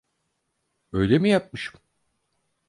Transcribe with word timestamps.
Öyle 0.93 1.19
mi 1.19 1.29
yapmışım? 1.29 1.81